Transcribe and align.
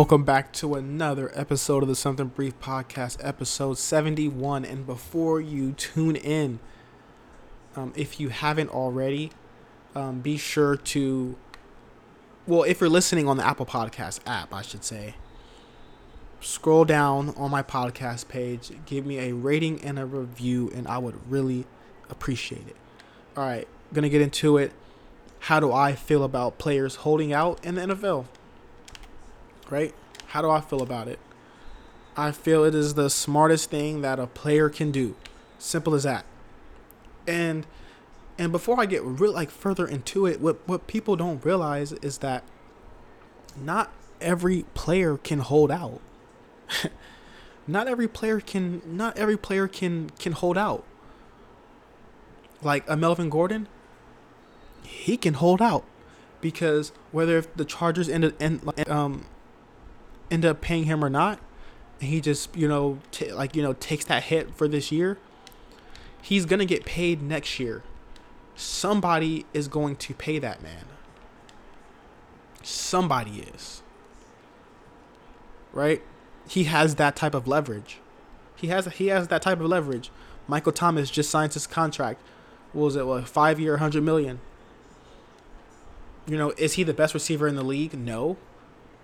Welcome 0.00 0.24
back 0.24 0.50
to 0.54 0.76
another 0.76 1.30
episode 1.34 1.82
of 1.82 1.88
the 1.90 1.94
Something 1.94 2.28
Brief 2.28 2.58
Podcast, 2.58 3.18
episode 3.20 3.76
71. 3.76 4.64
And 4.64 4.86
before 4.86 5.42
you 5.42 5.72
tune 5.72 6.16
in, 6.16 6.58
um, 7.76 7.92
if 7.94 8.18
you 8.18 8.30
haven't 8.30 8.70
already, 8.70 9.30
um, 9.94 10.20
be 10.20 10.38
sure 10.38 10.74
to, 10.74 11.36
well, 12.46 12.62
if 12.62 12.80
you're 12.80 12.88
listening 12.88 13.28
on 13.28 13.36
the 13.36 13.46
Apple 13.46 13.66
Podcast 13.66 14.20
app, 14.26 14.54
I 14.54 14.62
should 14.62 14.84
say, 14.84 15.16
scroll 16.40 16.86
down 16.86 17.34
on 17.36 17.50
my 17.50 17.62
podcast 17.62 18.26
page, 18.26 18.72
give 18.86 19.04
me 19.04 19.18
a 19.18 19.34
rating 19.34 19.84
and 19.84 19.98
a 19.98 20.06
review, 20.06 20.72
and 20.74 20.88
I 20.88 20.96
would 20.96 21.30
really 21.30 21.66
appreciate 22.08 22.66
it. 22.66 22.76
All 23.36 23.44
right, 23.44 23.68
gonna 23.92 24.08
get 24.08 24.22
into 24.22 24.56
it. 24.56 24.72
How 25.40 25.60
do 25.60 25.70
I 25.70 25.92
feel 25.94 26.24
about 26.24 26.56
players 26.56 26.94
holding 26.96 27.34
out 27.34 27.62
in 27.62 27.74
the 27.74 27.82
NFL? 27.82 28.24
Right? 29.70 29.94
How 30.28 30.42
do 30.42 30.50
I 30.50 30.60
feel 30.60 30.82
about 30.82 31.08
it? 31.08 31.18
I 32.16 32.32
feel 32.32 32.64
it 32.64 32.74
is 32.74 32.94
the 32.94 33.08
smartest 33.08 33.70
thing 33.70 34.02
that 34.02 34.18
a 34.18 34.26
player 34.26 34.68
can 34.68 34.90
do. 34.90 35.16
Simple 35.58 35.94
as 35.94 36.02
that. 36.02 36.24
And 37.26 37.66
and 38.38 38.52
before 38.52 38.80
I 38.80 38.86
get 38.86 39.02
real 39.04 39.32
like 39.32 39.50
further 39.50 39.86
into 39.86 40.26
it, 40.26 40.40
what 40.40 40.58
what 40.66 40.86
people 40.86 41.16
don't 41.16 41.44
realize 41.44 41.92
is 41.92 42.18
that 42.18 42.42
not 43.56 43.92
every 44.20 44.64
player 44.74 45.16
can 45.16 45.40
hold 45.40 45.70
out. 45.70 46.00
not 47.66 47.86
every 47.86 48.08
player 48.08 48.40
can 48.40 48.82
not 48.84 49.16
every 49.18 49.36
player 49.36 49.68
can 49.68 50.10
can 50.18 50.32
hold 50.32 50.58
out. 50.58 50.84
Like 52.62 52.84
a 52.88 52.96
Melvin 52.96 53.30
Gordon, 53.30 53.68
he 54.82 55.16
can 55.16 55.34
hold 55.34 55.62
out 55.62 55.84
because 56.40 56.92
whether 57.12 57.38
if 57.38 57.54
the 57.54 57.64
Chargers 57.64 58.08
ended 58.08 58.34
end 58.40 58.62
um 58.88 59.26
end 60.30 60.44
up 60.44 60.60
paying 60.60 60.84
him 60.84 61.04
or 61.04 61.10
not, 61.10 61.38
he 62.00 62.20
just 62.20 62.54
you 62.56 62.68
know 62.68 62.98
t- 63.10 63.32
like 63.32 63.54
you 63.54 63.62
know 63.62 63.72
takes 63.74 64.04
that 64.06 64.24
hit 64.24 64.54
for 64.54 64.68
this 64.68 64.90
year, 64.90 65.18
he's 66.22 66.46
gonna 66.46 66.64
get 66.64 66.84
paid 66.84 67.22
next 67.22 67.58
year. 67.60 67.82
Somebody 68.54 69.46
is 69.54 69.68
going 69.68 69.96
to 69.96 70.14
pay 70.14 70.38
that 70.38 70.62
man. 70.62 70.84
Somebody 72.62 73.46
is. 73.54 73.82
Right? 75.72 76.02
He 76.48 76.64
has 76.64 76.96
that 76.96 77.16
type 77.16 77.34
of 77.34 77.48
leverage. 77.48 78.00
He 78.56 78.66
has 78.66 78.86
he 78.86 79.06
has 79.06 79.28
that 79.28 79.42
type 79.42 79.60
of 79.60 79.66
leverage. 79.66 80.10
Michael 80.46 80.72
Thomas 80.72 81.10
just 81.10 81.30
signed 81.30 81.54
his 81.54 81.66
contract. 81.66 82.20
What 82.72 82.84
was 82.84 82.96
it? 82.96 83.06
What 83.06 83.28
five 83.28 83.58
year, 83.58 83.78
hundred 83.78 84.02
million? 84.02 84.40
You 86.26 86.36
know, 86.36 86.50
is 86.58 86.74
he 86.74 86.82
the 86.82 86.92
best 86.92 87.14
receiver 87.14 87.48
in 87.48 87.56
the 87.56 87.64
league? 87.64 87.94
No. 87.94 88.36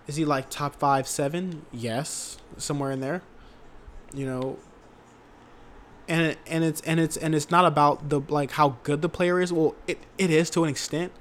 Is 0.06 0.16
he 0.16 0.24
like 0.24 0.50
top 0.50 0.76
five, 0.76 1.08
seven? 1.08 1.66
Yes, 1.72 2.38
somewhere 2.56 2.90
in 2.90 3.00
there. 3.00 3.22
You 4.14 4.26
know. 4.26 4.58
And 6.08 6.36
and 6.46 6.62
it's 6.62 6.80
and 6.82 7.00
it's 7.00 7.16
and 7.16 7.34
it's 7.34 7.50
not 7.50 7.64
about 7.64 8.08
the 8.10 8.20
like 8.28 8.52
how 8.52 8.76
good 8.84 9.02
the 9.02 9.08
player 9.08 9.40
is. 9.40 9.52
Well, 9.52 9.74
it, 9.88 9.98
it 10.18 10.30
is 10.30 10.50
to 10.50 10.62
an 10.62 10.70
extent, 10.70 11.12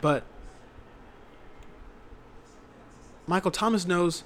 but 0.00 0.22
Michael 3.26 3.50
Thomas 3.50 3.86
knows 3.86 4.22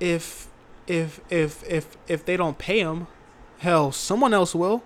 if 0.00 0.48
if 0.86 1.20
if 1.30 1.62
if 1.70 1.96
if 2.08 2.24
they 2.24 2.36
don't 2.36 2.58
pay 2.58 2.80
him, 2.80 3.06
hell, 3.58 3.92
someone 3.92 4.34
else 4.34 4.54
will. 4.54 4.82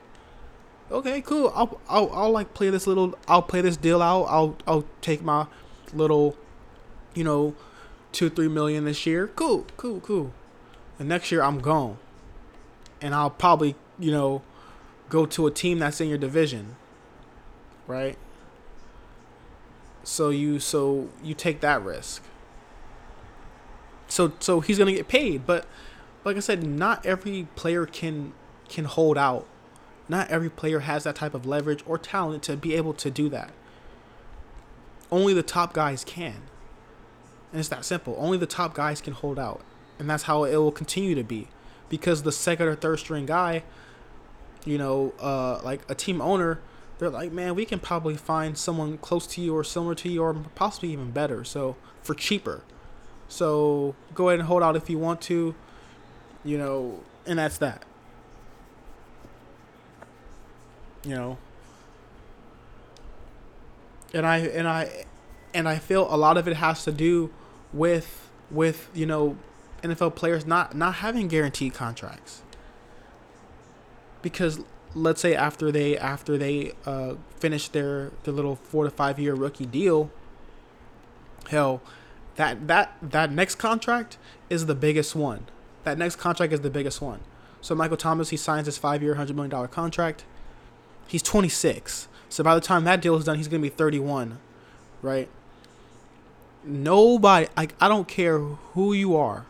Okay, 0.90 1.20
cool. 1.20 1.52
I'll 1.54 1.80
I'll, 1.88 2.10
I'll 2.12 2.30
like 2.30 2.54
play 2.54 2.70
this 2.70 2.86
little. 2.86 3.18
I'll 3.26 3.42
play 3.42 3.60
this 3.60 3.76
deal 3.76 4.00
out. 4.00 4.24
I'll 4.24 4.56
I'll 4.66 4.84
take 5.00 5.22
my 5.22 5.46
little, 5.92 6.36
you 7.14 7.24
know, 7.24 7.54
two, 8.12 8.30
three 8.30 8.48
million 8.48 8.84
this 8.84 9.06
year. 9.06 9.28
Cool, 9.28 9.66
cool, 9.76 10.00
cool. 10.00 10.32
And 10.98 11.08
next 11.08 11.30
year 11.30 11.42
I'm 11.42 11.60
gone. 11.60 11.98
And 13.00 13.14
I'll 13.14 13.30
probably, 13.30 13.76
you 13.98 14.10
know, 14.10 14.42
go 15.08 15.26
to 15.26 15.46
a 15.46 15.50
team 15.50 15.78
that's 15.78 16.00
in 16.00 16.08
your 16.08 16.18
division. 16.18 16.76
Right? 17.86 18.18
So 20.02 20.30
you 20.30 20.58
so 20.58 21.08
you 21.22 21.34
take 21.34 21.60
that 21.60 21.82
risk. 21.82 22.22
So 24.08 24.32
so 24.40 24.60
he's 24.60 24.78
gonna 24.78 24.92
get 24.92 25.08
paid, 25.08 25.46
but 25.46 25.66
like 26.24 26.36
I 26.36 26.40
said, 26.40 26.62
not 26.62 27.04
every 27.04 27.46
player 27.56 27.86
can 27.86 28.32
can 28.68 28.84
hold 28.84 29.18
out. 29.18 29.46
Not 30.08 30.30
every 30.30 30.48
player 30.48 30.80
has 30.80 31.04
that 31.04 31.16
type 31.16 31.34
of 31.34 31.44
leverage 31.44 31.84
or 31.86 31.98
talent 31.98 32.42
to 32.44 32.56
be 32.56 32.74
able 32.74 32.94
to 32.94 33.10
do 33.10 33.28
that. 33.28 33.50
Only 35.10 35.34
the 35.34 35.42
top 35.42 35.72
guys 35.72 36.04
can. 36.04 36.42
And 37.52 37.60
it's 37.60 37.68
that 37.68 37.84
simple. 37.84 38.14
Only 38.18 38.38
the 38.38 38.46
top 38.46 38.74
guys 38.74 39.00
can 39.00 39.14
hold 39.14 39.38
out. 39.38 39.62
And 39.98 40.08
that's 40.08 40.24
how 40.24 40.44
it 40.44 40.56
will 40.56 40.72
continue 40.72 41.14
to 41.14 41.24
be. 41.24 41.48
Because 41.88 42.22
the 42.22 42.32
second 42.32 42.68
or 42.68 42.74
third 42.74 42.98
string 42.98 43.26
guy, 43.26 43.62
you 44.64 44.78
know, 44.78 45.14
uh, 45.18 45.60
like 45.62 45.80
a 45.88 45.94
team 45.94 46.20
owner, 46.20 46.60
they're 46.98 47.10
like, 47.10 47.32
man, 47.32 47.54
we 47.54 47.64
can 47.64 47.78
probably 47.78 48.16
find 48.16 48.58
someone 48.58 48.98
close 48.98 49.26
to 49.28 49.40
you 49.40 49.56
or 49.56 49.64
similar 49.64 49.94
to 49.94 50.08
you 50.08 50.22
or 50.22 50.34
possibly 50.54 50.90
even 50.90 51.10
better. 51.10 51.44
So 51.44 51.76
for 52.02 52.14
cheaper. 52.14 52.62
So 53.28 53.94
go 54.14 54.28
ahead 54.28 54.40
and 54.40 54.48
hold 54.48 54.62
out 54.62 54.76
if 54.76 54.90
you 54.90 54.98
want 54.98 55.20
to, 55.22 55.54
you 56.44 56.58
know, 56.58 57.00
and 57.26 57.38
that's 57.38 57.58
that. 57.58 57.84
You 61.04 61.14
know. 61.14 61.38
And 64.12 64.26
I 64.26 64.38
and 64.38 64.66
I 64.66 65.04
and 65.54 65.68
I 65.68 65.78
feel 65.78 66.12
a 66.12 66.16
lot 66.16 66.36
of 66.36 66.48
it 66.48 66.56
has 66.56 66.84
to 66.84 66.92
do 66.92 67.30
with 67.72 68.30
with 68.50 68.88
you 68.94 69.06
know 69.06 69.36
NFL 69.82 70.14
players 70.14 70.46
not 70.46 70.74
not 70.74 70.96
having 70.96 71.28
guaranteed 71.28 71.74
contracts 71.74 72.42
because 74.22 74.60
let's 74.94 75.20
say 75.20 75.34
after 75.34 75.70
they 75.70 75.96
after 75.96 76.36
they 76.36 76.72
uh, 76.86 77.14
finish 77.36 77.68
their 77.68 78.10
their 78.24 78.34
little 78.34 78.56
four 78.56 78.84
to 78.84 78.90
five 78.90 79.18
year 79.18 79.34
rookie 79.34 79.66
deal, 79.66 80.10
hell, 81.50 81.80
that 82.36 82.66
that 82.68 82.96
that 83.02 83.32
next 83.32 83.56
contract 83.56 84.18
is 84.50 84.66
the 84.66 84.74
biggest 84.74 85.14
one. 85.14 85.46
That 85.84 85.98
next 85.98 86.16
contract 86.16 86.52
is 86.52 86.60
the 86.60 86.70
biggest 86.70 87.00
one. 87.00 87.20
So 87.60 87.74
Michael 87.74 87.96
Thomas 87.96 88.30
he 88.30 88.36
signs 88.36 88.66
his 88.66 88.78
five 88.78 89.02
year, 89.02 89.14
hundred 89.14 89.36
million 89.36 89.50
dollar 89.50 89.68
contract. 89.68 90.24
He's 91.06 91.22
twenty 91.22 91.48
six. 91.48 92.08
So 92.28 92.44
by 92.44 92.54
the 92.54 92.60
time 92.60 92.84
that 92.84 93.00
deal 93.00 93.16
is 93.16 93.24
done, 93.24 93.36
he's 93.36 93.48
gonna 93.48 93.62
be 93.62 93.68
thirty 93.68 93.98
one, 93.98 94.38
right? 95.02 95.28
Nobody 96.68 97.48
like 97.56 97.74
I 97.80 97.88
don't 97.88 98.06
care 98.06 98.38
who 98.38 98.92
you 98.92 99.16
are. 99.16 99.46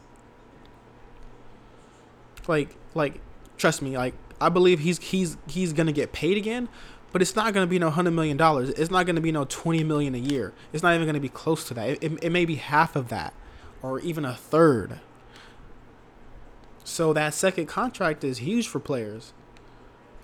Like 2.47 2.75
like 2.95 3.21
trust 3.56 3.83
me, 3.83 3.97
like 3.97 4.15
I 4.41 4.49
believe 4.49 4.81
he's 4.81 4.99
he's 4.99 5.37
he's 5.47 5.73
gonna 5.73 5.93
get 5.93 6.12
paid 6.12 6.37
again, 6.37 6.69
but 7.12 7.21
it's 7.21 7.37
not 7.37 7.53
gonna 7.53 7.67
be 7.67 7.79
no 7.79 7.91
hundred 7.91 8.12
million 8.12 8.37
dollars. 8.37 8.71
It's 8.71 8.91
not 8.91 9.06
gonna 9.06 9.21
be 9.21 9.33
no 9.33 9.45
twenty 9.45 9.84
million 9.84 10.15
a 10.15 10.19
year. 10.19 10.53
It's 10.73 10.83
not 10.83 10.95
even 10.95 11.06
gonna 11.06 11.21
be 11.21 11.29
close 11.29 11.67
to 11.69 11.75
that. 11.75 11.89
It, 11.91 12.03
it, 12.03 12.25
it 12.25 12.31
may 12.31 12.45
be 12.45 12.56
half 12.56 12.97
of 12.97 13.09
that, 13.09 13.35
or 13.83 14.00
even 14.00 14.25
a 14.25 14.35
third. 14.35 15.00
So 16.85 17.12
that 17.12 17.35
second 17.35 17.67
contract 17.67 18.25
is 18.25 18.39
huge 18.39 18.67
for 18.67 18.81
players 18.81 19.35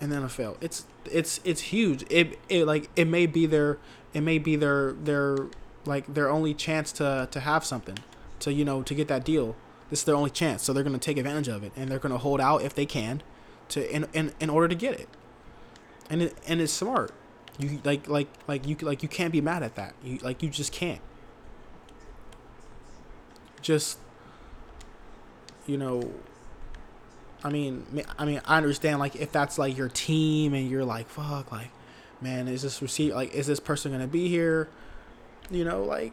in 0.01 0.11
the 0.11 0.17
NFL. 0.17 0.57
It's 0.61 0.87
it's 1.05 1.41
it's 1.45 1.61
huge. 1.61 2.05
It 2.11 2.39
it 2.49 2.67
like 2.67 2.89
it 2.97 3.07
may 3.07 3.27
be 3.27 3.45
their 3.47 3.79
it 4.15 4.23
may 4.23 4.39
be 4.39 4.57
their 4.57 4.93
their 4.93 5.37
like 5.85 6.13
their 6.13 6.31
only 6.31 6.55
chance 6.55 6.93
to 6.93 7.29
to 7.31 7.41
have 7.41 7.65
something, 7.65 7.99
to 8.41 8.53
you 8.53 8.65
know 8.65 8.83
to 8.83 8.95
get 8.95 9.09
that 9.09 9.25
deal. 9.25 9.57
This 9.91 10.01
is 10.01 10.05
their 10.05 10.17
only 10.17 10.31
chance, 10.31 10.63
so 10.63 10.73
they're 10.73 10.85
gonna 10.85 10.99
take 10.99 11.17
advantage 11.19 11.49
of 11.49 11.63
it, 11.63 11.73
and 11.77 11.91
they're 11.91 11.99
gonna 11.99 12.19
hold 12.19 12.41
out 12.41 12.63
if 12.63 12.75
they 12.75 12.87
can, 12.87 13.23
to 13.71 13.95
in 13.95 14.07
in, 14.13 14.33
in 14.41 14.51
order 14.51 14.69
to 14.69 14.75
get 14.75 14.99
it. 14.99 15.09
And 16.11 16.23
it 16.23 16.37
and 16.47 16.61
it's 16.61 16.73
smart. 16.73 17.13
You 17.59 17.81
like 17.85 18.09
like 18.09 18.29
like 18.47 18.67
you 18.67 18.77
like 18.81 19.03
you 19.03 19.09
can't 19.09 19.33
be 19.33 19.41
mad 19.41 19.63
at 19.63 19.75
that. 19.77 19.95
You 20.03 20.19
like 20.19 20.43
you 20.43 20.49
just 20.49 20.73
can't. 20.73 21.01
Just 23.63 23.99
you 25.67 25.79
know 25.79 26.13
I 27.45 27.51
mean, 27.51 27.87
I 28.19 28.25
mean, 28.25 28.41
I 28.47 28.57
understand 28.57 28.99
like 28.99 29.17
if 29.17 29.31
that's 29.31 29.59
like 29.59 29.77
your 29.77 29.91
team 29.91 30.55
and 30.55 30.69
you're 30.69 30.85
like, 30.85 31.09
fuck, 31.09 31.53
like, 31.53 31.71
man, 32.23 32.49
is 32.49 32.63
this 32.63 32.81
receipt 32.81 33.15
like 33.15 33.35
is 33.35 33.47
this 33.47 33.61
person 33.61 33.93
gonna 33.93 34.07
be 34.07 34.29
here? 34.29 34.69
You 35.51 35.65
know, 35.65 35.85
like 35.85 36.13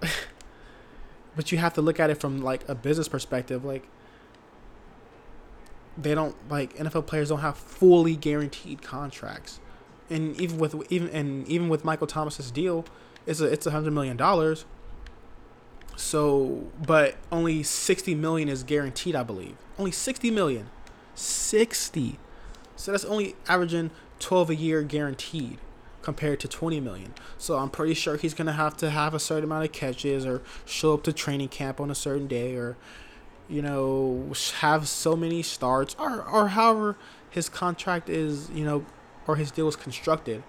but 1.36 1.52
you 1.52 1.58
have 1.58 1.74
to 1.74 1.82
look 1.82 2.00
at 2.00 2.10
it 2.10 2.16
from 2.16 2.42
like 2.42 2.68
a 2.68 2.74
business 2.74 3.08
perspective 3.08 3.64
like 3.64 3.88
they 6.00 6.14
don't 6.14 6.34
like 6.48 6.76
NFL 6.76 7.06
players 7.06 7.28
don't 7.28 7.40
have 7.40 7.56
fully 7.56 8.16
guaranteed 8.16 8.82
contracts. 8.82 9.60
And 10.08 10.40
even 10.40 10.58
with 10.58 10.90
even 10.90 11.08
and 11.10 11.46
even 11.48 11.68
with 11.68 11.84
Michael 11.84 12.06
Thomas's 12.06 12.50
deal, 12.50 12.84
it's 13.26 13.40
a 13.40 13.46
it's 13.46 13.66
a 13.66 13.72
hundred 13.72 13.92
million 13.92 14.16
dollars. 14.16 14.64
So, 15.96 16.68
but 16.86 17.16
only 17.32 17.62
sixty 17.64 18.14
million 18.14 18.48
is 18.48 18.62
guaranteed, 18.62 19.16
I 19.16 19.24
believe. 19.24 19.56
Only 19.78 19.90
sixty 19.90 20.30
million, 20.30 20.70
sixty. 21.14 22.18
So 22.76 22.92
that's 22.92 23.04
only 23.04 23.34
averaging 23.48 23.90
twelve 24.20 24.50
a 24.50 24.54
year 24.54 24.82
guaranteed 24.82 25.58
compared 26.08 26.40
to 26.40 26.48
20 26.48 26.80
million. 26.80 27.12
So 27.36 27.58
I'm 27.58 27.68
pretty 27.68 27.92
sure 27.92 28.16
he's 28.16 28.32
going 28.32 28.46
to 28.46 28.54
have 28.54 28.74
to 28.78 28.88
have 28.88 29.12
a 29.12 29.18
certain 29.18 29.44
amount 29.44 29.66
of 29.66 29.72
catches 29.72 30.24
or 30.24 30.40
show 30.64 30.94
up 30.94 31.02
to 31.02 31.12
training 31.12 31.48
camp 31.48 31.82
on 31.82 31.90
a 31.90 31.94
certain 31.94 32.26
day 32.26 32.54
or 32.54 32.78
you 33.46 33.60
know 33.60 34.32
have 34.60 34.88
so 34.88 35.14
many 35.14 35.42
starts 35.42 35.94
or 35.98 36.22
or 36.22 36.48
however 36.48 36.96
his 37.28 37.50
contract 37.50 38.08
is, 38.08 38.48
you 38.48 38.64
know, 38.64 38.86
or 39.26 39.36
his 39.36 39.50
deal 39.50 39.68
is 39.68 39.76
constructed. 39.76 40.42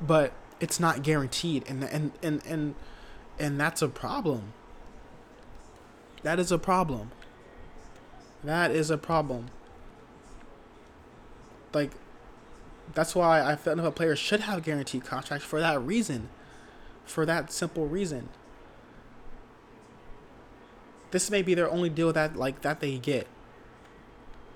But 0.00 0.32
it's 0.58 0.80
not 0.80 1.04
guaranteed 1.04 1.62
and 1.68 1.84
and 1.84 2.10
and 2.20 2.44
and 2.44 2.74
and 3.38 3.60
that's 3.60 3.82
a 3.82 3.88
problem. 3.88 4.54
That 6.24 6.40
is 6.40 6.50
a 6.50 6.58
problem. 6.58 7.12
That 8.42 8.72
is 8.72 8.90
a 8.90 8.98
problem. 8.98 9.50
Like 11.72 11.92
that's 12.94 13.14
why 13.14 13.42
I 13.42 13.56
felt 13.56 13.78
a 13.78 13.90
player 13.90 14.16
should 14.16 14.40
have 14.40 14.62
guaranteed 14.62 15.04
contracts 15.04 15.44
for 15.44 15.60
that 15.60 15.80
reason. 15.82 16.28
For 17.04 17.26
that 17.26 17.52
simple 17.52 17.86
reason. 17.86 18.28
This 21.10 21.30
may 21.30 21.42
be 21.42 21.54
their 21.54 21.70
only 21.70 21.88
deal 21.90 22.12
that 22.12 22.36
like 22.36 22.62
that 22.62 22.80
they 22.80 22.98
get. 22.98 23.26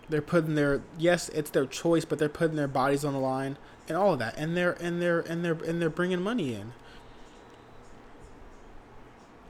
They're 0.08 0.22
putting 0.22 0.54
their 0.54 0.82
yes, 0.98 1.28
it's 1.30 1.50
their 1.50 1.66
choice, 1.66 2.04
but 2.04 2.18
they're 2.18 2.28
putting 2.28 2.56
their 2.56 2.68
bodies 2.68 3.04
on 3.04 3.12
the 3.12 3.18
line 3.18 3.56
and 3.88 3.96
all 3.96 4.12
of 4.12 4.18
that, 4.20 4.36
and 4.36 4.56
they're 4.56 4.72
and 4.72 5.00
they're 5.00 5.20
and 5.20 5.44
they're 5.44 5.58
and 5.64 5.80
they're 5.80 5.90
bringing 5.90 6.20
money 6.22 6.54
in. 6.54 6.72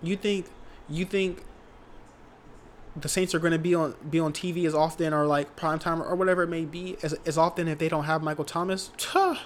You 0.03 0.17
think 0.17 0.47
you 0.89 1.05
think 1.05 1.43
the 2.97 3.09
Saints 3.09 3.35
are 3.35 3.39
going 3.39 3.53
to 3.53 3.59
be 3.59 3.75
on 3.75 3.95
be 4.09 4.21
on 4.21 4.33
TV 4.33 4.67
as 4.67 4.75
often 4.75 5.13
or 5.13 5.27
like 5.27 5.57
prime 5.57 5.79
time 5.79 6.03
or 6.03 6.15
whatever 6.15 6.45
it 6.45 6.49
may 6.49 6.65
be 6.65 6.97
as 7.03 7.13
as 7.27 7.37
often 7.37 7.67
if 7.69 7.79
they 7.79 7.89
don't 7.89 8.05
have 8.05 8.23
Michael 8.23 8.45
Thomas. 8.45 8.91
Tuh, 8.97 9.37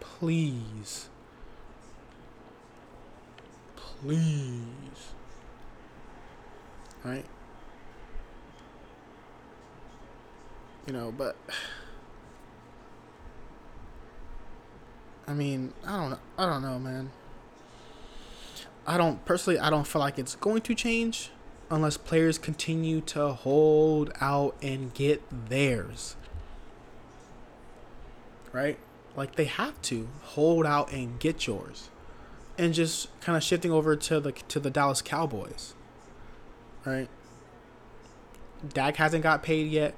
please, 0.00 1.08
please, 3.76 5.12
right? 7.04 7.24
You 10.86 10.92
know, 10.92 11.12
but 11.16 11.36
I 15.26 15.32
mean, 15.32 15.72
I 15.86 15.96
don't. 15.96 16.18
I 16.38 16.46
don't 16.46 16.62
know, 16.62 16.78
man. 16.78 17.10
I 18.86 18.98
don't 18.98 19.24
personally. 19.24 19.58
I 19.58 19.70
don't 19.70 19.86
feel 19.86 20.00
like 20.00 20.18
it's 20.18 20.34
going 20.34 20.62
to 20.62 20.74
change 20.74 21.30
unless 21.74 21.96
players 21.96 22.38
continue 22.38 23.00
to 23.02 23.28
hold 23.28 24.12
out 24.20 24.56
and 24.62 24.94
get 24.94 25.22
theirs. 25.48 26.16
Right? 28.52 28.78
Like 29.16 29.36
they 29.36 29.44
have 29.44 29.80
to 29.82 30.08
hold 30.22 30.66
out 30.66 30.92
and 30.92 31.18
get 31.18 31.46
yours. 31.46 31.90
And 32.56 32.72
just 32.72 33.08
kind 33.20 33.36
of 33.36 33.42
shifting 33.42 33.72
over 33.72 33.96
to 33.96 34.20
the 34.20 34.32
to 34.32 34.60
the 34.60 34.70
Dallas 34.70 35.02
Cowboys. 35.02 35.74
Right? 36.84 37.08
Dak 38.72 38.96
hasn't 38.96 39.22
got 39.22 39.42
paid 39.42 39.70
yet. 39.70 39.94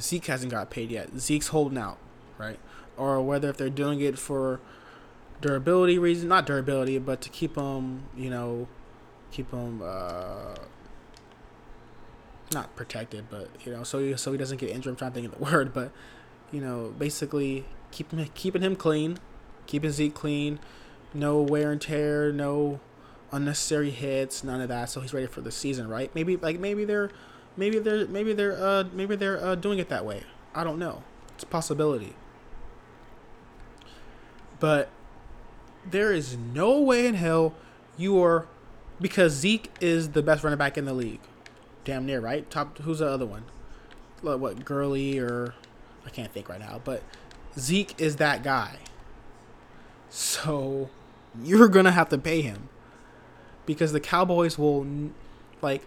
Zeke 0.00 0.26
hasn't 0.26 0.52
got 0.52 0.70
paid 0.70 0.90
yet. 0.90 1.18
Zeke's 1.18 1.48
holding 1.48 1.78
out, 1.78 1.98
right? 2.38 2.58
Or 2.96 3.20
whether 3.22 3.48
if 3.48 3.56
they're 3.56 3.70
doing 3.70 4.00
it 4.00 4.18
for 4.18 4.60
durability 5.40 5.98
reasons, 5.98 6.28
not 6.28 6.46
durability, 6.46 6.98
but 6.98 7.20
to 7.22 7.28
keep 7.28 7.54
them, 7.54 8.04
you 8.16 8.30
know, 8.30 8.68
keep 9.30 9.50
him 9.50 9.82
uh, 9.84 10.54
not 12.52 12.74
protected, 12.76 13.26
but 13.30 13.48
you 13.64 13.72
know, 13.72 13.82
so 13.82 13.98
he, 13.98 14.16
so 14.16 14.32
he 14.32 14.38
doesn't 14.38 14.58
get 14.58 14.70
injured. 14.70 14.92
I'm 14.92 14.96
trying 14.96 15.10
to 15.12 15.14
think 15.14 15.32
of 15.32 15.38
the 15.38 15.44
word, 15.52 15.72
but 15.72 15.92
you 16.52 16.60
know, 16.60 16.94
basically 16.98 17.64
keep 17.90 18.12
him, 18.12 18.28
keeping 18.34 18.62
him 18.62 18.76
clean, 18.76 19.18
keeping 19.66 19.90
Zeke 19.90 20.14
clean, 20.14 20.58
no 21.12 21.40
wear 21.40 21.72
and 21.72 21.80
tear, 21.80 22.32
no 22.32 22.80
unnecessary 23.32 23.90
hits, 23.90 24.44
none 24.44 24.60
of 24.60 24.68
that. 24.68 24.90
So 24.90 25.00
he's 25.00 25.12
ready 25.12 25.26
for 25.26 25.40
the 25.40 25.52
season, 25.52 25.88
right? 25.88 26.14
Maybe 26.14 26.36
like 26.36 26.58
maybe 26.60 26.84
they're 26.84 27.10
maybe 27.56 27.78
they're 27.78 28.06
maybe 28.06 28.32
they're 28.32 28.56
uh 28.56 28.84
maybe 28.92 29.16
they're 29.16 29.42
uh, 29.44 29.54
doing 29.54 29.78
it 29.78 29.88
that 29.88 30.04
way. 30.04 30.22
I 30.54 30.64
don't 30.64 30.78
know. 30.78 31.02
It's 31.34 31.42
a 31.42 31.46
possibility. 31.46 32.14
But 34.58 34.88
there 35.88 36.12
is 36.12 36.36
no 36.36 36.80
way 36.80 37.06
in 37.06 37.14
hell 37.14 37.54
you 37.96 38.22
are 38.22 38.46
because 39.00 39.32
Zeke 39.32 39.70
is 39.80 40.10
the 40.10 40.22
best 40.22 40.42
running 40.42 40.58
back 40.58 40.78
in 40.78 40.84
the 40.84 40.94
league, 40.94 41.20
damn 41.84 42.06
near 42.06 42.20
right. 42.20 42.48
Top 42.50 42.78
who's 42.78 42.98
the 43.00 43.08
other 43.08 43.26
one? 43.26 43.44
Like 44.22 44.40
what 44.40 44.64
Gurley 44.64 45.18
or 45.18 45.54
I 46.04 46.10
can't 46.10 46.32
think 46.32 46.48
right 46.48 46.60
now, 46.60 46.80
but 46.82 47.02
Zeke 47.58 47.94
is 48.00 48.16
that 48.16 48.42
guy. 48.42 48.78
So 50.08 50.90
you're 51.42 51.68
gonna 51.68 51.92
have 51.92 52.08
to 52.10 52.18
pay 52.18 52.42
him 52.42 52.68
because 53.66 53.92
the 53.92 54.00
Cowboys 54.00 54.58
will 54.58 54.86
like 55.60 55.82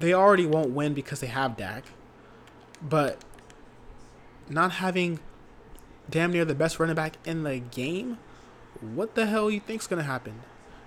they 0.00 0.12
already 0.12 0.46
won't 0.46 0.70
win 0.70 0.94
because 0.94 1.20
they 1.20 1.28
have 1.28 1.56
Dak, 1.56 1.84
but 2.82 3.18
not 4.48 4.72
having 4.72 5.20
damn 6.10 6.32
near 6.32 6.44
the 6.44 6.54
best 6.54 6.78
running 6.78 6.96
back 6.96 7.16
in 7.24 7.44
the 7.44 7.58
game, 7.58 8.18
what 8.80 9.14
the 9.14 9.26
hell 9.26 9.50
you 9.50 9.60
think's 9.60 9.86
gonna 9.86 10.02
happen? 10.02 10.42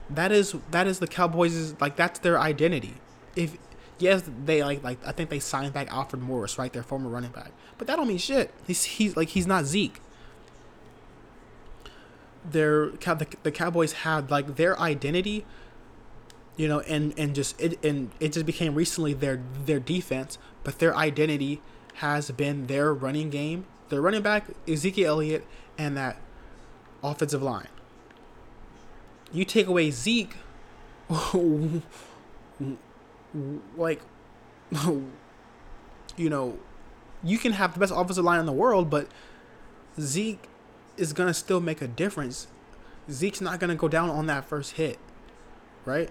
That 0.09 0.31
is 0.31 0.55
that 0.71 0.87
is 0.87 0.99
the 0.99 1.07
Cowboys' 1.07 1.75
like 1.79 1.95
that's 1.95 2.19
their 2.19 2.39
identity. 2.39 2.95
If 3.35 3.57
yes, 3.99 4.23
they 4.45 4.63
like 4.63 4.83
like 4.83 4.99
I 5.05 5.11
think 5.11 5.29
they 5.29 5.39
signed 5.39 5.73
back 5.73 5.91
Alfred 5.91 6.21
Morris, 6.21 6.57
right, 6.57 6.71
their 6.71 6.83
former 6.83 7.09
running 7.09 7.31
back, 7.31 7.51
but 7.77 7.87
that 7.87 7.97
don't 7.97 8.07
mean 8.07 8.17
shit. 8.17 8.53
He's 8.65 8.83
he's 8.83 9.17
like 9.17 9.29
he's 9.29 9.47
not 9.47 9.65
Zeke. 9.65 9.99
Their 12.49 12.91
the, 12.91 13.27
the 13.43 13.51
Cowboys 13.51 13.93
had 13.93 14.31
like 14.31 14.55
their 14.55 14.79
identity, 14.79 15.45
you 16.55 16.67
know, 16.67 16.79
and 16.81 17.13
and 17.17 17.35
just 17.35 17.59
it 17.59 17.83
and 17.83 18.11
it 18.19 18.33
just 18.33 18.45
became 18.45 18.75
recently 18.75 19.13
their 19.13 19.41
their 19.65 19.79
defense, 19.79 20.37
but 20.63 20.79
their 20.79 20.95
identity 20.95 21.61
has 21.95 22.31
been 22.31 22.67
their 22.67 22.93
running 22.93 23.29
game, 23.29 23.65
their 23.89 24.01
running 24.01 24.21
back 24.21 24.45
Ezekiel 24.67 25.15
Elliott, 25.15 25.45
and 25.77 25.97
that 25.97 26.21
offensive 27.03 27.43
line 27.43 27.67
you 29.31 29.45
take 29.45 29.67
away 29.67 29.91
Zeke, 29.91 30.35
like, 33.77 34.01
you 36.17 36.29
know, 36.29 36.57
you 37.23 37.37
can 37.37 37.53
have 37.53 37.73
the 37.73 37.79
best 37.79 37.93
offensive 37.95 38.23
line 38.23 38.39
in 38.39 38.45
the 38.45 38.53
world, 38.53 38.89
but 38.89 39.07
Zeke 39.99 40.47
is 40.97 41.13
gonna 41.13 41.33
still 41.33 41.59
make 41.59 41.81
a 41.81 41.87
difference. 41.87 42.47
Zeke's 43.09 43.41
not 43.41 43.59
gonna 43.59 43.75
go 43.75 43.87
down 43.87 44.09
on 44.09 44.25
that 44.27 44.45
first 44.45 44.73
hit, 44.73 44.99
right? 45.85 46.09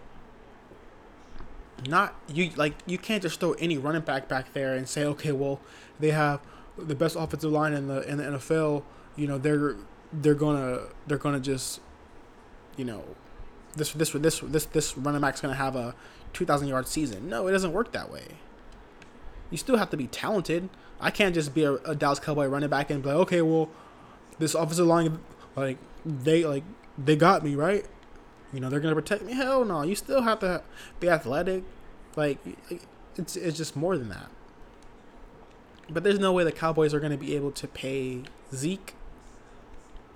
Not 1.86 2.14
you 2.32 2.50
like 2.56 2.74
you 2.86 2.98
can't 2.98 3.22
just 3.22 3.38
throw 3.38 3.52
any 3.54 3.76
running 3.76 4.02
back 4.02 4.28
back 4.28 4.52
there 4.54 4.74
and 4.74 4.88
say, 4.88 5.04
okay, 5.04 5.32
well, 5.32 5.60
they 6.00 6.10
have 6.10 6.40
the 6.78 6.94
best 6.94 7.16
offensive 7.16 7.52
line 7.52 7.74
in 7.74 7.86
the 7.86 8.08
in 8.08 8.18
the 8.18 8.24
NFL. 8.24 8.82
You 9.14 9.26
know, 9.26 9.38
they're 9.38 9.76
they're 10.12 10.34
gonna 10.34 10.84
they're 11.06 11.18
gonna 11.18 11.40
just 11.40 11.80
you 12.76 12.84
know, 12.84 13.04
this 13.74 13.92
this 13.92 14.10
this 14.12 14.40
this 14.40 14.64
this 14.66 14.96
running 14.96 15.20
back's 15.20 15.40
gonna 15.40 15.54
have 15.54 15.76
a 15.76 15.94
two 16.32 16.44
thousand 16.44 16.68
yard 16.68 16.86
season. 16.86 17.28
No, 17.28 17.46
it 17.46 17.52
doesn't 17.52 17.72
work 17.72 17.92
that 17.92 18.10
way. 18.10 18.24
You 19.50 19.58
still 19.58 19.76
have 19.76 19.90
to 19.90 19.96
be 19.96 20.06
talented. 20.06 20.68
I 21.00 21.10
can't 21.10 21.34
just 21.34 21.54
be 21.54 21.64
a, 21.64 21.74
a 21.74 21.94
Dallas 21.94 22.18
Cowboy 22.18 22.46
running 22.46 22.70
back 22.70 22.90
and 22.90 23.02
be 23.02 23.08
like, 23.08 23.18
okay, 23.18 23.42
well, 23.42 23.68
this 24.38 24.54
offensive 24.54 24.86
line, 24.86 25.18
like 25.54 25.78
they 26.04 26.44
like 26.44 26.64
they 26.98 27.16
got 27.16 27.44
me 27.44 27.54
right. 27.54 27.86
You 28.52 28.60
know 28.60 28.70
they're 28.70 28.80
gonna 28.80 28.94
protect 28.94 29.22
me. 29.22 29.34
Hell 29.34 29.64
no, 29.64 29.82
you 29.82 29.94
still 29.94 30.22
have 30.22 30.40
to 30.40 30.62
be 31.00 31.08
athletic. 31.08 31.64
Like 32.16 32.38
it's 33.16 33.36
it's 33.36 33.56
just 33.56 33.76
more 33.76 33.98
than 33.98 34.08
that. 34.08 34.28
But 35.88 36.02
there's 36.02 36.18
no 36.18 36.32
way 36.32 36.42
the 36.44 36.52
Cowboys 36.52 36.94
are 36.94 37.00
gonna 37.00 37.18
be 37.18 37.36
able 37.36 37.52
to 37.52 37.68
pay 37.68 38.22
Zeke 38.54 38.94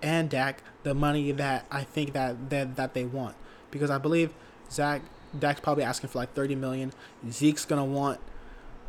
and 0.03 0.31
Dak 0.31 0.63
the 0.83 0.95
money 0.95 1.33
that 1.33 1.67
I 1.71 1.85
think 1.85 2.13
that 2.13 2.51
that, 2.51 2.77
that 2.77 2.95
they 2.95 3.05
want. 3.05 3.37
Because 3.71 3.91
I 3.91 3.99
believe 3.99 4.33
Zach 4.71 5.03
Dak's 5.39 5.61
probably 5.61 5.85
asking 5.85 6.11
for 6.11 6.19
like 6.19 6.35
30 6.35 6.55
million. 6.57 6.93
Zeke's 7.31 7.65
gonna 7.65 7.85
want 7.85 8.21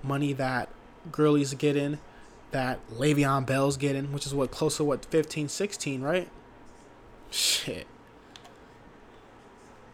money 0.04 0.34
that 0.34 0.70
Gurley's 1.12 1.54
getting, 1.54 2.00
that 2.52 2.80
Le'Veon 2.92 3.46
Bell's 3.46 3.78
getting, 3.78 4.12
which 4.12 4.26
is 4.26 4.34
what 4.34 4.52
close 4.52 4.78
to 4.78 4.84
what 4.84 5.06
15, 5.06 5.50
16, 5.50 6.02
right? 6.02 6.30
Shit. 7.30 7.88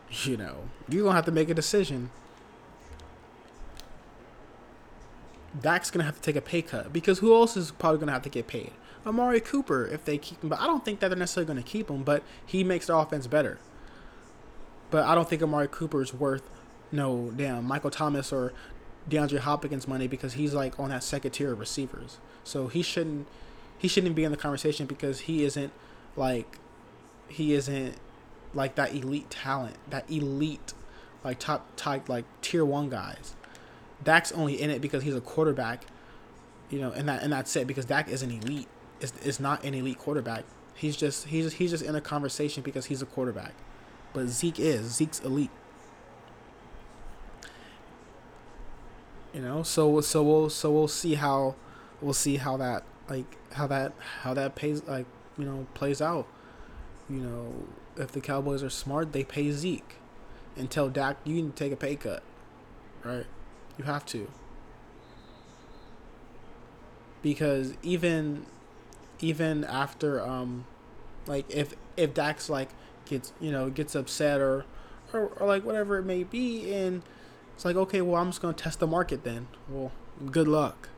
You 0.10 0.38
know, 0.38 0.56
you're 0.88 1.04
gonna 1.04 1.16
have 1.16 1.26
to 1.26 1.32
make 1.32 1.50
a 1.50 1.54
decision. 1.54 2.12
Dak's 5.60 5.92
gonna 5.92 6.06
have 6.06 6.16
to 6.16 6.22
take 6.22 6.36
a 6.36 6.42
pay 6.42 6.62
cut 6.62 6.94
because 6.94 7.20
who 7.20 7.34
else 7.36 7.58
is 7.58 7.72
probably 7.72 8.00
gonna 8.00 8.12
have 8.12 8.22
to 8.24 8.30
get 8.30 8.48
paid? 8.48 8.72
Amari 9.08 9.40
Cooper 9.40 9.86
if 9.86 10.06
they 10.06 10.18
keep 10.18 10.42
him. 10.42 10.50
But 10.50 10.60
I 10.60 10.68
don't 10.68 10.84
think 10.84 11.00
that 11.00 11.10
they're 11.10 11.18
necessarily 11.18 11.48
going 11.48 11.64
to 11.64 11.70
keep 11.70 11.90
him. 11.90 12.04
But 12.04 12.24
he 12.46 12.64
makes 12.64 12.88
the 12.88 12.96
offense 12.96 13.28
better. 13.28 13.60
But 14.90 15.06
I 15.06 15.16
don't 15.16 15.28
think 15.28 15.42
Amari 15.42 15.68
Cooper 15.70 16.02
is 16.02 16.14
worth 16.14 16.50
no 16.92 17.32
damn 17.36 17.66
Michael 17.66 17.92
Thomas 17.92 18.32
or 18.32 18.54
DeAndre 19.10 19.40
Hopkins 19.40 19.88
money 19.88 20.08
because 20.08 20.34
he's 20.34 20.54
like 20.54 20.80
on 20.80 20.90
that 20.90 21.04
second 21.04 21.32
tier 21.32 21.54
of 21.54 21.60
receivers. 21.60 22.18
So 22.44 22.68
he 22.68 22.82
shouldn't 22.82 23.28
he 23.78 23.88
shouldn't 23.88 24.16
be 24.16 24.24
in 24.24 24.32
the 24.32 24.38
conversation 24.38 24.86
because 24.86 25.22
he 25.22 25.44
isn't 25.44 25.72
like 26.16 26.58
he 27.28 27.54
isn't 27.54 27.96
like 28.54 28.76
that 28.76 28.94
elite 28.94 29.30
talent, 29.30 29.76
that 29.90 30.10
elite 30.10 30.74
like 31.24 31.40
top 31.40 31.70
type 31.76 32.10
like 32.10 32.26
tier 32.42 32.66
one 32.66 32.90
guys. 32.90 33.36
Dak's 34.04 34.32
only 34.32 34.62
in 34.62 34.70
it 34.70 34.82
because 34.82 35.04
he's 35.04 35.16
a 35.16 35.22
quarterback, 35.22 35.86
you 36.70 36.80
know, 36.80 36.92
and 36.92 37.08
that 37.10 37.24
and 37.24 37.32
that's 37.32 37.56
it 37.56 37.68
because 37.68 37.86
Dak 37.86 38.08
is 38.10 38.22
an 38.22 38.32
elite. 38.32 38.68
Is 39.00 39.14
is 39.24 39.40
not 39.40 39.64
an 39.64 39.74
elite 39.74 40.00
quarterback. 40.00 40.44
He's 40.74 40.96
just 40.96 41.28
he's 41.28 41.54
he's 41.54 41.72
just 41.72 41.84
in 41.84 41.96
a 41.96 42.02
conversation 42.02 42.64
because 42.64 42.86
he's 42.86 43.02
a 43.02 43.06
quarterback. 43.06 43.54
But 44.14 44.28
Zeke 44.28 44.60
is 44.60 44.96
Zeke's 44.96 45.20
elite. 45.20 45.52
You 49.34 49.42
know, 49.42 49.64
so 49.64 50.02
so 50.02 50.24
we'll 50.24 50.50
so 50.50 50.72
we'll 50.72 50.88
see 50.88 51.16
how 51.16 51.56
we'll 52.02 52.14
see 52.14 52.38
how 52.38 52.58
that 52.58 52.84
like 53.10 53.38
how 53.54 53.68
that 53.68 53.94
how 54.22 54.34
that 54.34 54.56
pays 54.56 54.84
like 54.86 55.06
you 55.38 55.46
know 55.46 55.68
plays 55.74 56.02
out. 56.02 56.28
You 57.10 57.20
know, 57.20 57.54
if 57.96 58.12
the 58.12 58.22
Cowboys 58.22 58.64
are 58.64 58.70
smart, 58.70 59.14
they 59.14 59.24
pay 59.24 59.52
Zeke 59.52 59.96
and 60.56 60.70
tell 60.70 60.90
Dak 60.90 61.18
you 61.24 61.36
can 61.36 61.52
take 61.52 61.72
a 61.72 61.76
pay 61.76 61.96
cut, 61.96 62.24
right? 63.04 63.26
You 63.78 63.86
have 63.86 64.06
to. 64.08 64.30
Because 67.22 67.74
even 67.84 68.46
even 69.20 69.64
after 69.64 70.22
um 70.22 70.66
like 71.26 71.46
if 71.50 71.74
if 71.96 72.14
Dak's 72.14 72.50
like 72.50 72.70
gets 73.06 73.34
you 73.40 73.52
know 73.52 73.70
gets 73.70 73.96
upset 73.96 74.40
or, 74.40 74.66
or 75.14 75.28
or 75.38 75.48
like 75.48 75.64
whatever 75.64 75.98
it 75.98 76.06
may 76.06 76.24
be 76.24 76.74
and 76.74 77.02
it's 77.56 77.66
like 77.66 77.76
okay 77.76 78.02
well 78.02 78.22
I'm 78.22 78.30
just 78.30 78.42
gonna 78.42 78.54
test 78.54 78.80
the 78.80 78.88
market 78.88 79.24
then. 79.24 79.48
Well 79.70 79.92
good 80.32 80.48
luck. 80.48 80.90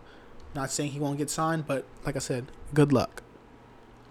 Not 0.55 0.71
saying 0.71 0.91
he 0.91 0.99
won't 0.99 1.17
get 1.17 1.29
signed 1.29 1.67
but 1.67 1.85
like 2.05 2.15
I 2.15 2.19
said 2.19 2.47
good 2.73 2.91
luck. 2.91 3.23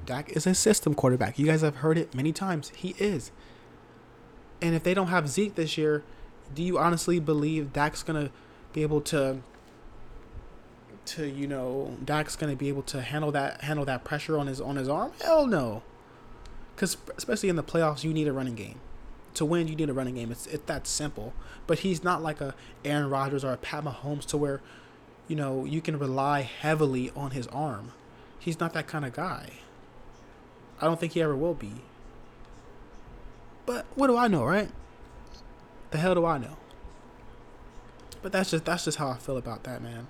Dak 0.07 0.31
is 0.31 0.47
a 0.47 0.55
system 0.55 0.95
quarterback. 0.95 1.39
You 1.39 1.47
guys 1.47 1.61
have 1.61 1.77
heard 1.77 1.99
it 1.99 2.15
many 2.15 2.33
times. 2.33 2.71
He 2.75 2.95
is. 2.99 3.31
And 4.63 4.75
if 4.75 4.83
they 4.83 4.95
don't 4.95 5.09
have 5.09 5.29
Zeke 5.29 5.55
this 5.55 5.77
year 5.77 6.03
do 6.55 6.63
you 6.63 6.79
honestly 6.79 7.21
believe 7.21 7.73
Dak's 7.73 8.03
gonna 8.03 8.31
be 8.73 8.83
able 8.83 9.01
to 9.03 9.39
to 11.09 11.27
you 11.27 11.47
know 11.47 11.97
Dak's 12.05 12.37
gonna 12.37 12.57
be 12.57 12.69
able 12.69 12.83
to 12.85 13.01
handle 13.01 13.33
that 13.33 13.63
handle 13.63 13.85
that 13.85 14.05
pressure 14.05 14.39
on 14.39 14.47
his 14.47 14.61
on 14.61 14.77
his 14.77 14.89
arm? 14.89 15.13
Hell 15.23 15.47
no. 15.47 15.83
Because 16.75 16.97
especially 17.17 17.49
in 17.49 17.57
the 17.57 17.63
playoffs, 17.63 18.05
you 18.05 18.13
need 18.13 18.29
a 18.29 18.33
running 18.33 18.55
game. 18.55 18.81
To 19.35 19.45
win, 19.45 19.69
you 19.69 19.77
need 19.77 19.91
a 19.91 19.93
running 19.93 20.15
game. 20.15 20.31
It's 20.31 20.47
it's 20.47 20.65
that 20.67 20.87
simple. 20.87 21.33
But 21.67 21.81
he's 21.81 22.05
not 22.05 22.23
like 22.23 22.41
a 22.41 22.55
Aaron 22.85 23.11
Rodgers 23.11 23.45
or 23.45 23.53
a 23.53 23.57
Pat 23.57 23.85
Mahomes 23.85 24.25
to 24.27 24.37
where, 24.37 24.61
you 25.27 25.37
know, 25.37 25.65
you 25.65 25.81
can 25.81 25.99
rely 25.99 26.43
heavily 26.43 27.11
on 27.17 27.33
his 27.33 27.47
arm. 27.49 27.93
He's 28.39 28.61
not 28.61 28.73
that 28.75 28.87
kind 28.87 29.05
of 29.05 29.13
guy. 29.13 29.51
I 30.81 30.87
don't 30.87 30.99
think 30.99 31.13
he 31.13 31.23
ever 31.23 31.37
will 31.37 31.55
be. 31.55 31.73
But 33.67 33.85
what 33.95 34.07
do 34.07 34.17
I 34.17 34.29
know, 34.29 34.45
right? 34.45 34.71
The 35.91 35.99
hell 35.99 36.15
do 36.15 36.25
I 36.25 36.39
know? 36.39 36.57
But 38.23 38.33
that's 38.33 38.51
just 38.51 38.65
that's 38.65 38.85
just 38.85 38.99
how 38.99 39.09
I 39.09 39.17
feel 39.17 39.37
about 39.37 39.65
that, 39.65 39.83
man. 39.83 40.07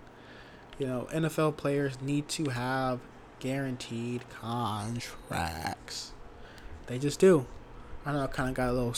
You 0.78 0.86
know, 0.86 1.08
NFL 1.12 1.56
players 1.56 2.00
need 2.00 2.28
to 2.28 2.50
have 2.50 3.00
guaranteed 3.40 4.28
contracts. 4.30 6.12
They 6.86 6.98
just 6.98 7.20
do. 7.20 7.46
I 8.06 8.12
know 8.12 8.22
I 8.22 8.26
kind 8.28 8.48
of 8.48 8.54
got 8.54 8.70
a 8.70 8.72
little 8.72 8.94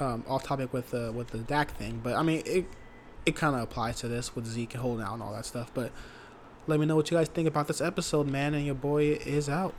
um, 0.00 0.24
off 0.28 0.42
topic 0.42 0.72
with 0.72 0.90
the 0.90 1.12
with 1.12 1.28
the 1.28 1.38
Dak 1.38 1.70
thing, 1.76 2.00
but 2.02 2.14
I 2.14 2.22
mean 2.22 2.42
it 2.44 2.66
it 3.24 3.36
kind 3.36 3.56
of 3.56 3.62
applies 3.62 3.96
to 4.00 4.08
this 4.08 4.34
with 4.34 4.46
Zeke 4.46 4.74
holding 4.74 5.04
out 5.04 5.14
and 5.14 5.22
all 5.22 5.32
that 5.32 5.46
stuff. 5.46 5.70
But 5.74 5.92
let 6.66 6.78
me 6.80 6.86
know 6.86 6.96
what 6.96 7.10
you 7.10 7.16
guys 7.16 7.28
think 7.28 7.48
about 7.48 7.68
this 7.68 7.80
episode, 7.80 8.26
man. 8.26 8.54
And 8.54 8.66
your 8.66 8.74
boy 8.74 9.12
is 9.12 9.48
out. 9.48 9.74